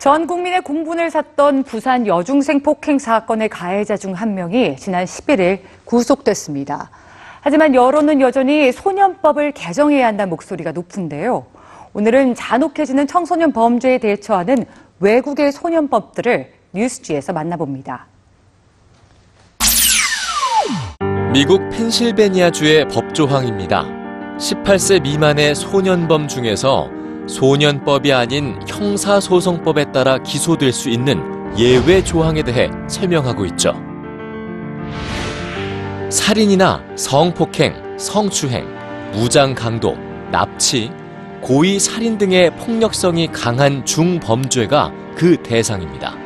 [0.00, 6.88] 전 국민의 공분을 샀던 부산 여중생 폭행 사건의 가해자 중 한 명이 지난 11일 구속됐습니다.
[7.42, 11.44] 하지만 여론은 여전히 소년법을 개정해야 한다는 목소리가 높은데요.
[11.92, 14.64] 오늘은 잔혹해지는 청소년 범죄에 대처하는
[15.00, 18.06] 외국의 소년법들을 뉴스지에서 만나봅니다.
[21.30, 23.84] 미국 펜실베니아주의 법조항입니다.
[24.38, 26.88] 18세 미만의 소년범 중에서
[27.30, 31.22] 소년법이 아닌 형사소송법에 따라 기소될 수 있는
[31.56, 33.72] 예외 조항에 대해 설명하고 있죠.
[36.10, 38.66] 살인이나 성폭행, 성추행,
[39.12, 39.96] 무장 강도,
[40.32, 40.90] 납치,
[41.40, 46.16] 고의 살인 등의 폭력성이 강한 중범죄가 그 대상입니다.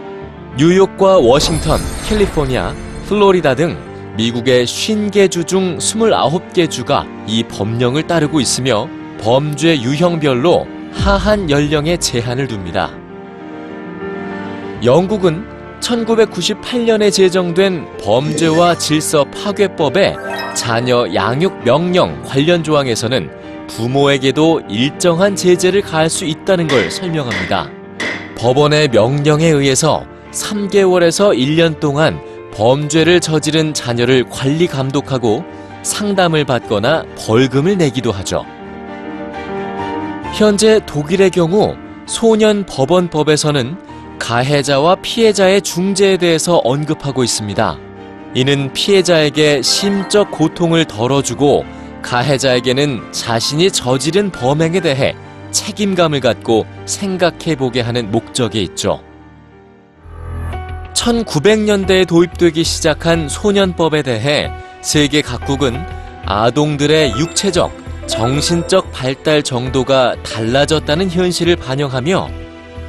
[0.57, 2.75] 뉴욕과 워싱턴, 캘리포니아,
[3.07, 3.77] 플로리다 등
[4.17, 8.89] 미국의 50개 주 중 29개 주가 이 법령을 따르고 있으며
[9.21, 12.91] 범죄 유형별로 하한 연령에 제한을 둡니다.
[14.83, 15.45] 영국은
[15.81, 20.17] 1998년에 제정된 범죄와 질서 파괴법의
[20.55, 23.31] 자녀 양육 명령 관련 조항에서는
[23.69, 27.71] 부모에게도 일정한 제재를 가할 수 있다는 걸 설명합니다.
[28.37, 32.21] 법원의 명령에 의해서 3개월에서 1년 동안
[32.55, 35.45] 범죄를 저지른 자녀를 관리 감독하고
[35.83, 38.45] 상담을 받거나 벌금을 내기도 하죠.
[40.35, 47.79] 현재 독일의 경우 소년 법원법에서는 가해자와 피해자의 중재에 대해서 언급하고 있습니다.
[48.35, 51.65] 이는 피해자에게 심적 고통을 덜어주고
[52.03, 55.15] 가해자에게는 자신이 저지른 범행에 대해
[55.53, 59.01] 책임감을 갖고 생각해 보게 하는 목적이 있죠.
[60.95, 65.81] 1900년대에 도입되기 시작한 소년법에 대해 세계 각국은
[66.27, 72.29] 아동들의 육체적, 정신적 발달 정도가 달라졌다는 현실을 반영하며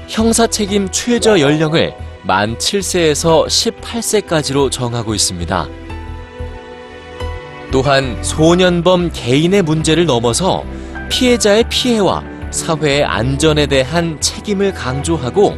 [0.08, 1.94] 형사 책임 최저 연령을
[2.24, 5.68] 만 7세에서 18세까지로 정하고 있습니다.
[7.72, 10.64] 또한 소년범 개인의 문제를 넘어서
[11.10, 15.56] 피해자의 피해와 사회의 안전에 대한 책임을 강조하고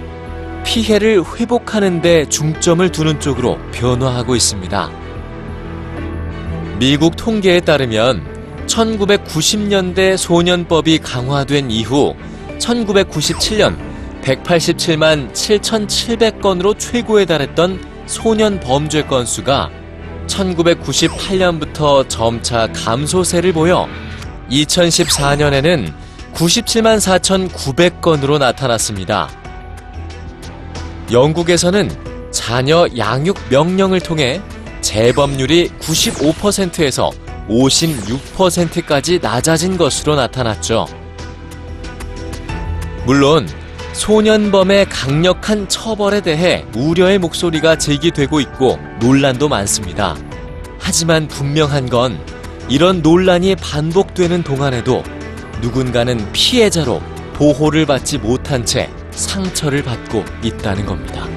[0.66, 4.92] 피해를 회복하는 데 중점을 두는 쪽으로 변화하고 있습니다.
[6.80, 8.37] 미국 통계에 따르면
[8.78, 12.16] 1990년대 소년법이 강화된 이후
[12.60, 13.76] 1997년
[14.22, 19.72] 187만 7,700건으로 최고에 달했던 소년 범죄 건수가
[20.28, 23.88] 1998년부터 점차 감소세를 보여
[24.52, 25.92] 2014년에는
[26.34, 29.30] 97만 4,900건으로 나타났습니다.
[31.12, 31.90] 영국에서는
[32.32, 34.40] 자녀 양육 명령을 통해
[34.82, 37.12] 재범률이 95%에서
[37.50, 40.88] 56%까지 낮아진 것으로 나타났죠.
[43.06, 43.48] 물론
[43.94, 50.16] 소년범의 강력한 처벌에 대해 우려의 목소리가 제기되고 있고 논란도 많습니다.
[50.78, 52.20] 하지만 분명한 건
[52.70, 55.04] 이런 논란이 반복되는 동안에도
[55.62, 57.02] 누군가는 피해자로
[57.34, 61.37] 보호를 받지 못한 채 상처를 받고 있다는 겁니다.